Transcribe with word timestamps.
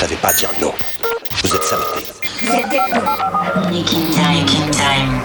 savez 0.00 0.16
pas 0.16 0.32
dire 0.32 0.48
non. 0.62 0.72
Vous 1.44 1.54
êtes 1.54 1.62
saboté. 1.62 2.06
Nick 3.70 3.92
In 3.92 4.08
Time, 4.14 4.40
making 4.40 4.70
time. 4.70 5.20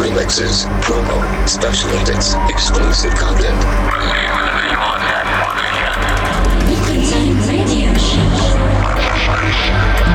Remixes, 0.00 0.66
promo, 0.80 1.22
special 1.46 1.90
edits, 2.00 2.34
exclusive 2.48 3.14
content. 3.14 3.54
Nick 6.66 6.88
In 6.90 7.06
Time 7.06 7.38
radio 7.46 7.94
show. 7.94 8.26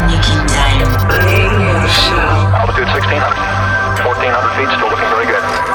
Nick 0.07 0.27
In 0.27 0.43
Time. 0.51 0.83
Altitude 2.59 2.89
1600. 2.89 3.31
1400 4.03 4.55
feet, 4.57 4.69
still 4.75 4.89
looking 4.89 5.09
very 5.09 5.25
good. 5.25 5.74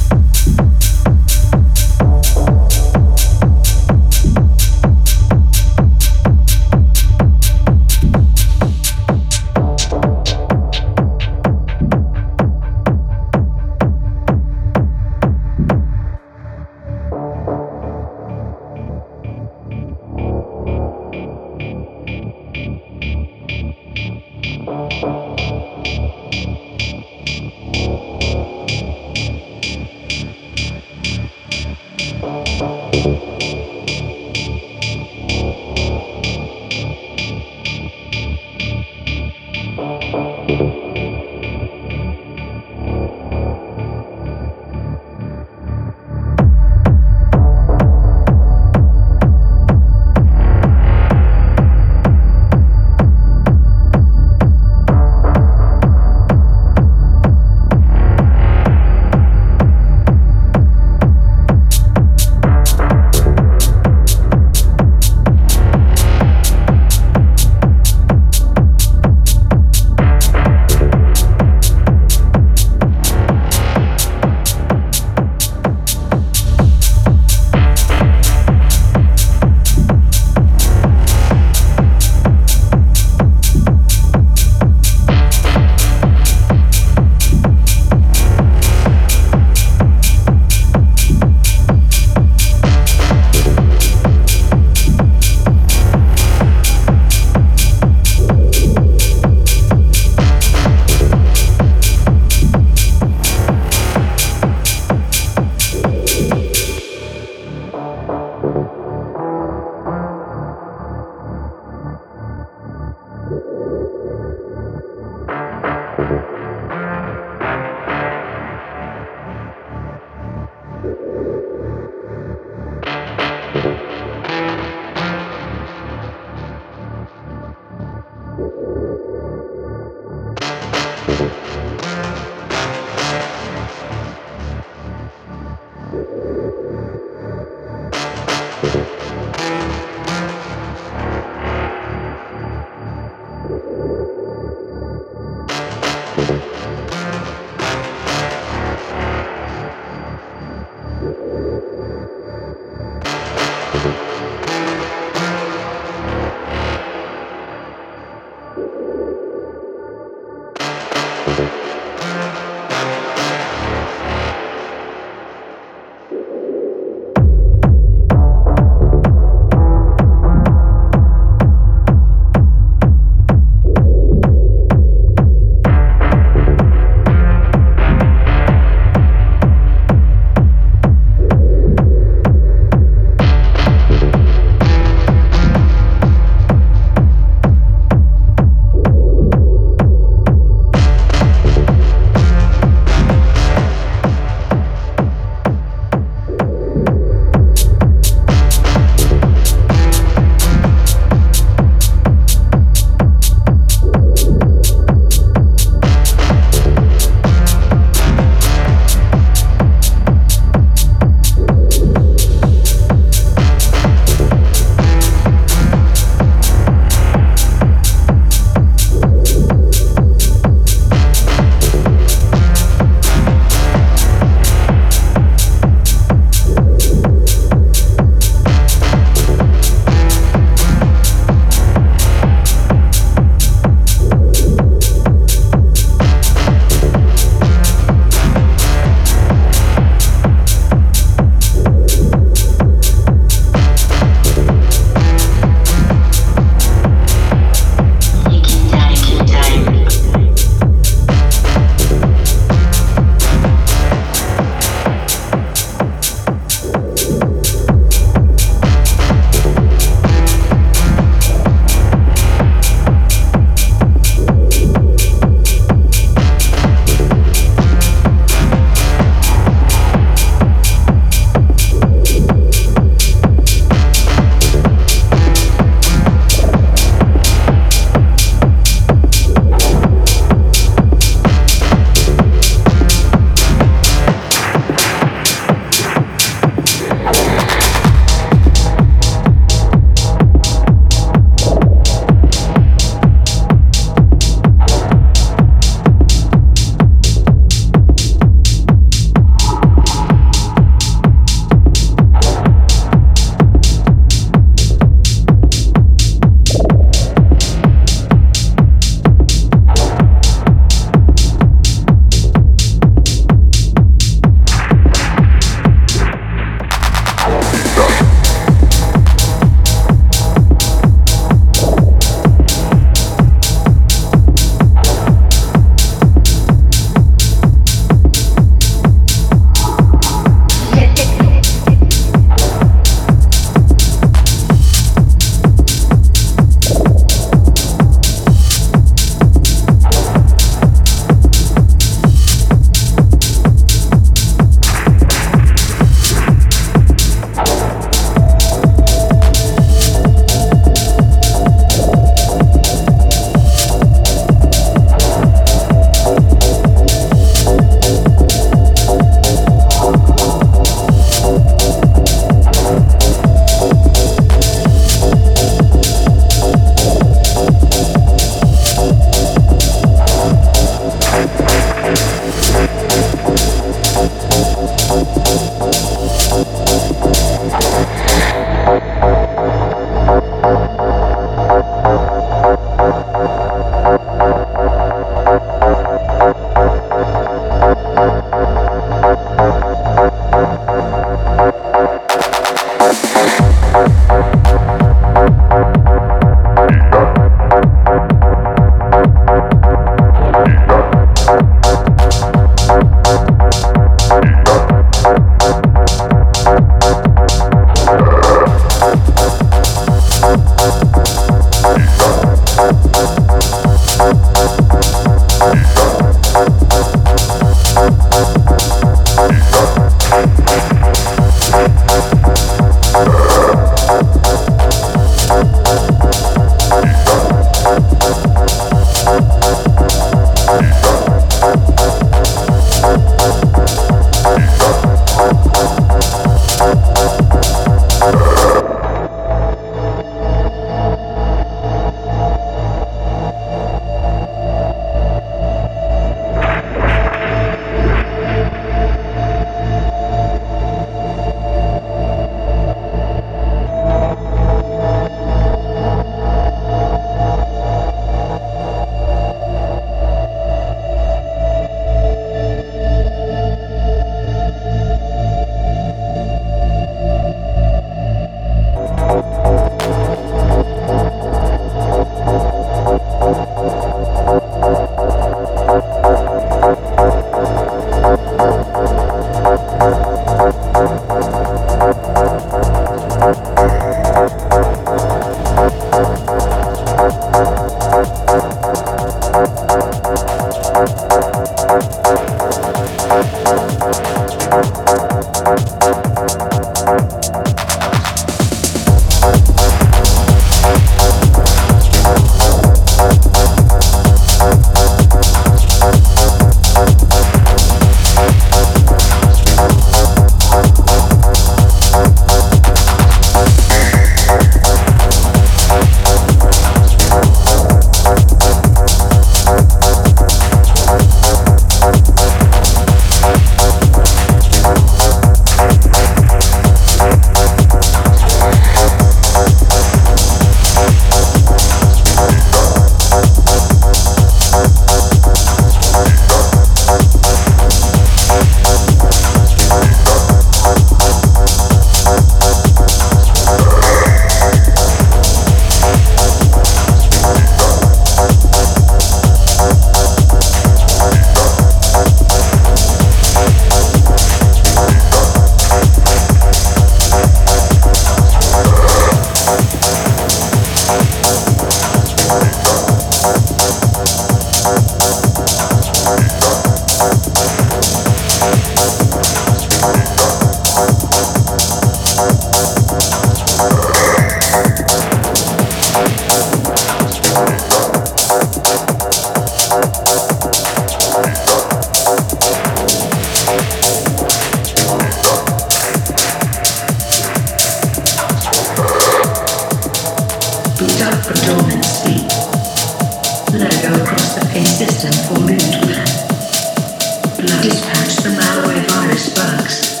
Love 597.40 597.62
the 597.62 598.28
malware 598.36 598.86
virus 598.90 599.34
bugs. 599.34 600.00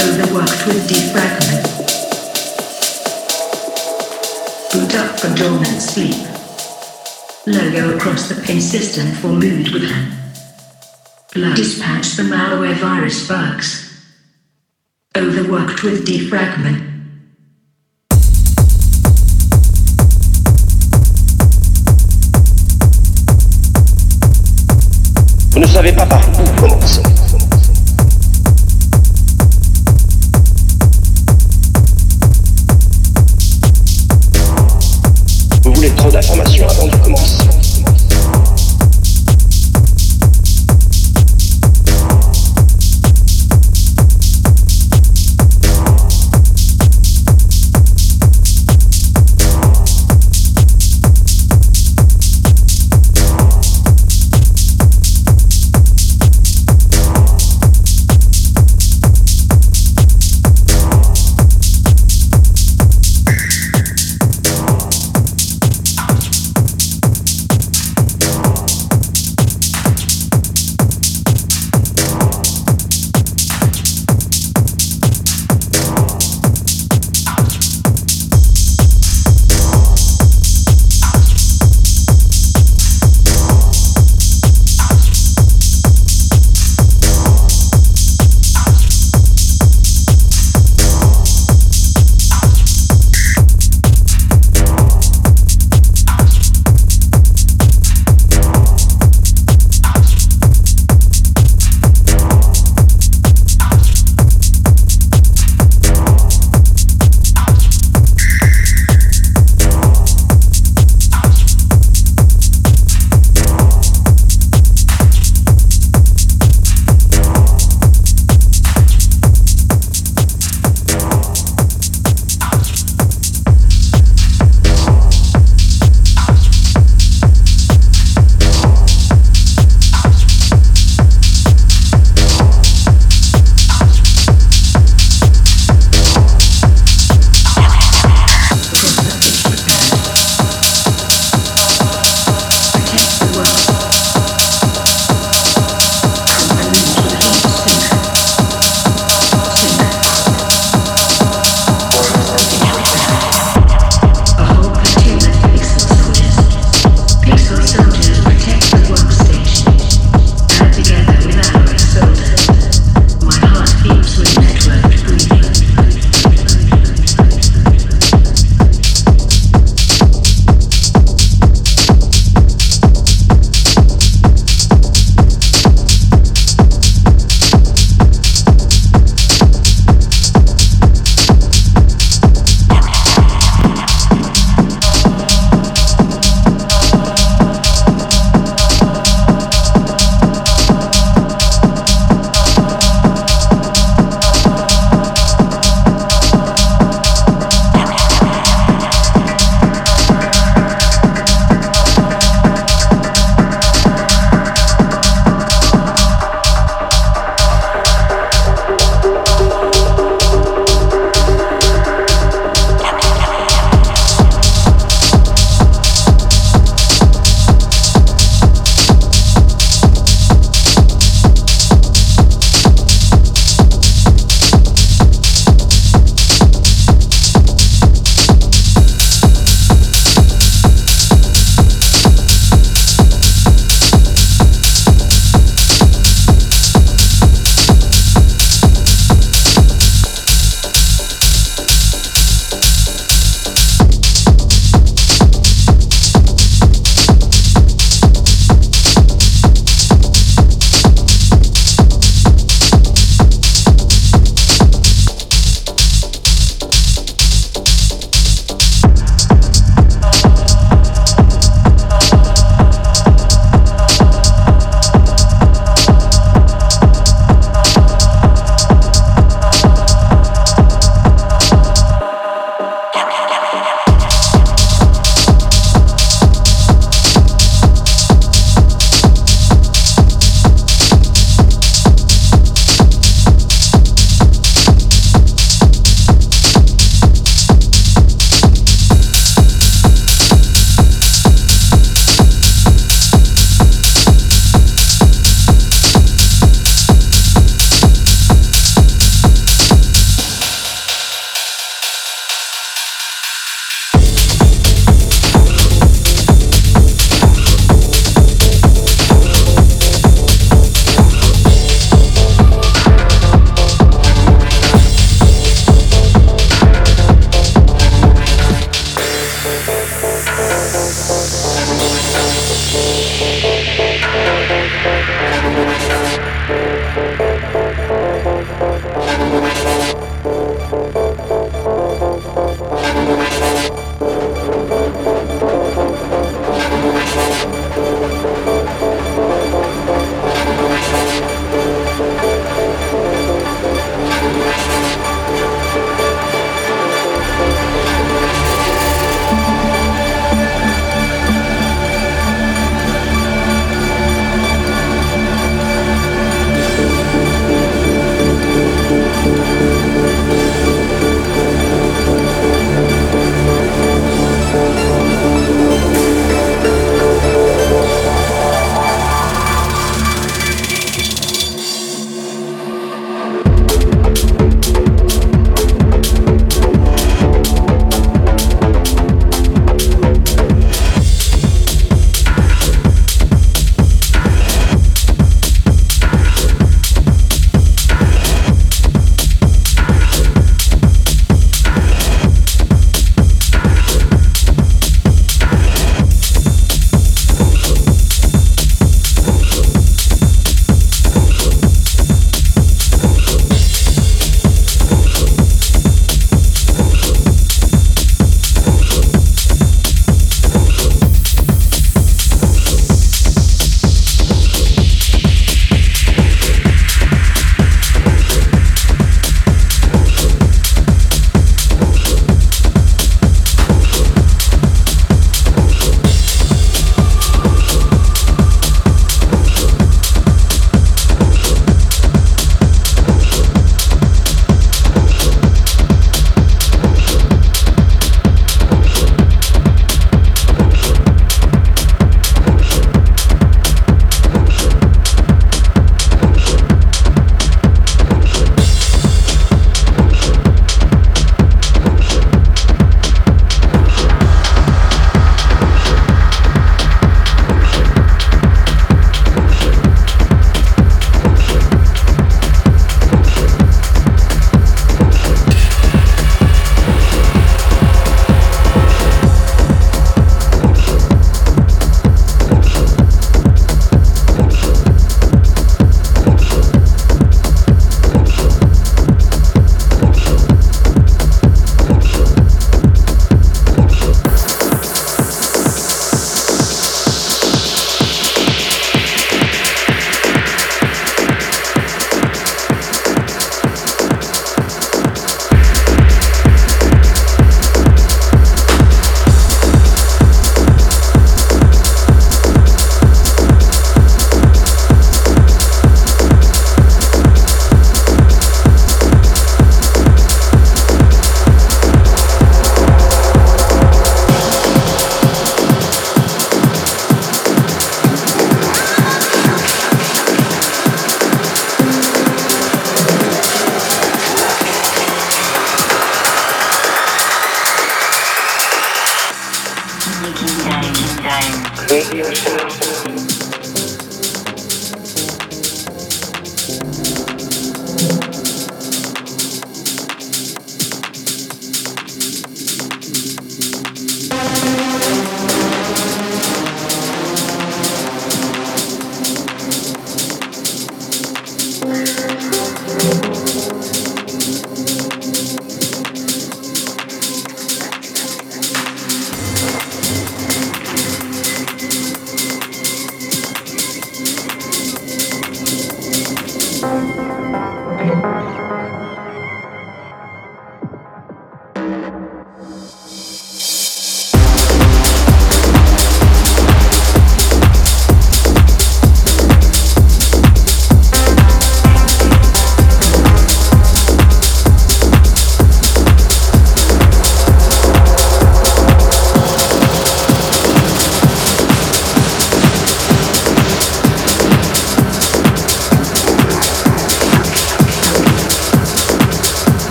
Overworked 0.00 0.66
with 0.66 0.88
defragment. 0.88 1.66
Boot 4.72 4.94
up 4.94 5.20
for 5.20 5.34
dormant 5.34 5.82
sleep. 5.82 6.16
Logo 7.46 7.94
across 7.96 8.30
the 8.30 8.42
pin 8.42 8.62
system 8.62 9.12
for 9.12 9.28
mood 9.28 9.68
with 9.68 9.90
hand. 9.90 10.14
Blood 11.34 11.54
dispatch 11.54 12.16
the 12.16 12.22
malware 12.22 12.76
virus 12.76 13.28
bugs. 13.28 14.02
Overworked 15.14 15.82
with 15.82 16.06
defragment. 16.06 16.95
Vous 25.56 25.62
ne 25.62 25.66
savez 25.66 25.90
pas 25.90 26.04
par 26.04 26.20
où 26.38 26.60
commencer. 26.60 27.00